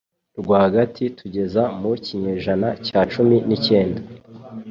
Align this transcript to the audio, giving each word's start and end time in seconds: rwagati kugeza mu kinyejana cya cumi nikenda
rwagati 0.41 1.03
kugeza 1.17 1.63
mu 1.79 1.89
kinyejana 2.05 2.69
cya 2.85 2.99
cumi 3.13 3.37
nikenda 3.47 4.01